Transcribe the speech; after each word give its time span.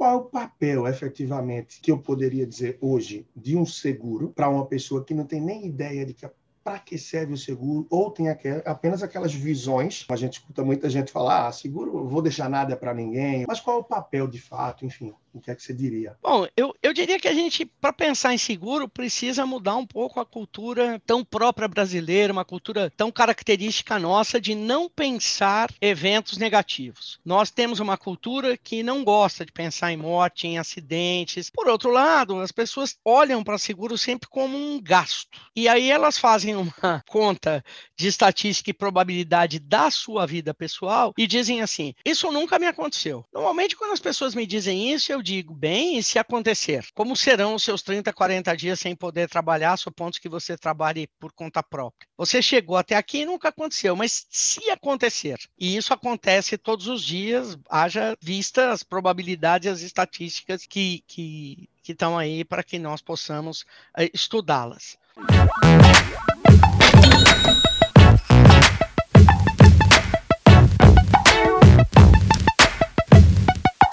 qual 0.00 0.16
o 0.16 0.24
papel, 0.24 0.86
efetivamente, 0.86 1.78
que 1.78 1.92
eu 1.92 1.98
poderia 1.98 2.46
dizer 2.46 2.78
hoje 2.80 3.26
de 3.36 3.54
um 3.54 3.66
seguro 3.66 4.30
para 4.30 4.48
uma 4.48 4.64
pessoa 4.64 5.04
que 5.04 5.12
não 5.12 5.26
tem 5.26 5.42
nem 5.42 5.66
ideia 5.66 6.06
de 6.06 6.14
que 6.14 6.26
para 6.64 6.78
que 6.78 6.96
serve 6.96 7.34
o 7.34 7.38
seguro, 7.38 7.86
ou 7.90 8.10
tem 8.10 8.28
apenas 8.64 9.02
aquelas 9.02 9.34
visões. 9.34 10.06
A 10.08 10.16
gente 10.16 10.34
escuta 10.34 10.64
muita 10.64 10.88
gente 10.88 11.12
falar, 11.12 11.48
ah, 11.48 11.52
seguro, 11.52 12.06
vou 12.06 12.22
deixar 12.22 12.48
nada 12.48 12.76
para 12.76 12.94
ninguém. 12.94 13.44
Mas 13.46 13.60
qual 13.60 13.76
é 13.76 13.80
o 13.80 13.84
papel 13.84 14.26
de 14.26 14.40
fato, 14.40 14.86
enfim? 14.86 15.12
O 15.32 15.40
que 15.40 15.50
é 15.50 15.54
que 15.54 15.62
você 15.62 15.72
diria? 15.72 16.16
Bom, 16.22 16.46
eu, 16.56 16.74
eu 16.82 16.92
diria 16.92 17.18
que 17.18 17.28
a 17.28 17.34
gente, 17.34 17.64
para 17.64 17.92
pensar 17.92 18.34
em 18.34 18.38
seguro, 18.38 18.88
precisa 18.88 19.46
mudar 19.46 19.76
um 19.76 19.86
pouco 19.86 20.18
a 20.18 20.26
cultura 20.26 21.00
tão 21.06 21.24
própria 21.24 21.68
brasileira, 21.68 22.32
uma 22.32 22.44
cultura 22.44 22.92
tão 22.96 23.12
característica 23.12 23.98
nossa 23.98 24.40
de 24.40 24.54
não 24.54 24.88
pensar 24.88 25.70
eventos 25.80 26.36
negativos. 26.36 27.20
Nós 27.24 27.50
temos 27.50 27.78
uma 27.78 27.96
cultura 27.96 28.56
que 28.56 28.82
não 28.82 29.04
gosta 29.04 29.44
de 29.46 29.52
pensar 29.52 29.92
em 29.92 29.96
morte, 29.96 30.46
em 30.46 30.58
acidentes. 30.58 31.50
Por 31.50 31.68
outro 31.68 31.90
lado, 31.90 32.40
as 32.40 32.50
pessoas 32.50 32.96
olham 33.04 33.44
para 33.44 33.58
seguro 33.58 33.96
sempre 33.96 34.28
como 34.28 34.56
um 34.56 34.80
gasto. 34.82 35.38
E 35.54 35.68
aí 35.68 35.90
elas 35.90 36.18
fazem 36.18 36.56
uma 36.56 37.02
conta 37.08 37.64
de 37.96 38.08
estatística 38.08 38.70
e 38.70 38.74
probabilidade 38.74 39.58
da 39.58 39.90
sua 39.90 40.26
vida 40.26 40.52
pessoal 40.52 41.12
e 41.16 41.26
dizem 41.26 41.62
assim: 41.62 41.94
Isso 42.04 42.30
nunca 42.32 42.58
me 42.58 42.66
aconteceu. 42.66 43.24
Normalmente, 43.32 43.76
quando 43.76 43.92
as 43.92 44.00
pessoas 44.00 44.34
me 44.34 44.46
dizem 44.46 44.92
isso, 44.92 45.12
eu 45.12 45.19
eu 45.20 45.22
digo, 45.22 45.54
bem, 45.54 45.98
e 45.98 46.02
se 46.02 46.18
acontecer? 46.18 46.86
Como 46.94 47.14
serão 47.14 47.54
os 47.54 47.62
seus 47.62 47.82
30, 47.82 48.10
40 48.10 48.56
dias 48.56 48.80
sem 48.80 48.96
poder 48.96 49.28
trabalhar, 49.28 49.76
supondo 49.76 50.18
que 50.18 50.28
você 50.28 50.56
trabalhe 50.56 51.08
por 51.20 51.30
conta 51.32 51.62
própria? 51.62 52.08
Você 52.16 52.40
chegou 52.40 52.76
até 52.76 52.96
aqui 52.96 53.18
e 53.18 53.26
nunca 53.26 53.50
aconteceu, 53.50 53.94
mas 53.94 54.26
se 54.30 54.70
acontecer, 54.70 55.38
e 55.58 55.76
isso 55.76 55.92
acontece 55.92 56.56
todos 56.56 56.86
os 56.86 57.04
dias, 57.04 57.58
haja 57.68 58.16
vista 58.20 58.70
as 58.70 58.82
probabilidades 58.82 59.70
as 59.70 59.82
estatísticas 59.82 60.64
que, 60.66 61.04
que, 61.06 61.68
que 61.82 61.92
estão 61.92 62.16
aí 62.16 62.42
para 62.42 62.64
que 62.64 62.78
nós 62.78 63.02
possamos 63.02 63.62
uh, 63.96 64.08
estudá-las. 64.14 64.98